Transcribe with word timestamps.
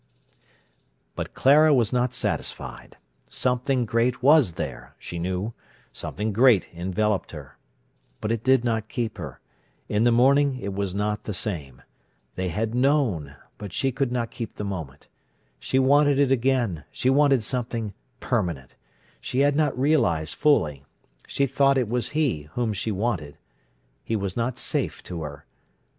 But 1.15 1.35
Clara 1.35 1.75
was 1.75 1.93
not 1.93 2.11
satisfied. 2.11 2.97
Something 3.29 3.85
great 3.85 4.23
was 4.23 4.53
there, 4.53 4.95
she 4.97 5.19
knew; 5.19 5.53
something 5.93 6.33
great 6.33 6.67
enveloped 6.73 7.33
her. 7.33 7.55
But 8.19 8.31
it 8.31 8.43
did 8.43 8.63
not 8.65 8.89
keep 8.89 9.19
her. 9.19 9.39
In 9.87 10.03
the 10.03 10.11
morning 10.11 10.57
it 10.59 10.73
was 10.73 10.95
not 10.95 11.25
the 11.25 11.35
same. 11.35 11.83
They 12.33 12.47
had 12.47 12.73
known, 12.73 13.35
but 13.59 13.73
she 13.73 13.91
could 13.91 14.11
not 14.11 14.31
keep 14.31 14.55
the 14.55 14.63
moment. 14.63 15.05
She 15.59 15.77
wanted 15.77 16.17
it 16.19 16.31
again; 16.31 16.83
she 16.91 17.11
wanted 17.11 17.43
something 17.43 17.93
permanent. 18.19 18.73
She 19.19 19.41
had 19.41 19.55
not 19.55 19.77
realised 19.79 20.33
fully. 20.33 20.83
She 21.27 21.45
thought 21.45 21.77
it 21.77 21.87
was 21.87 22.09
he 22.17 22.49
whom 22.53 22.73
she 22.73 22.91
wanted. 22.91 23.37
He 24.03 24.15
was 24.15 24.35
not 24.35 24.57
safe 24.57 25.03
to 25.03 25.21
her. 25.21 25.45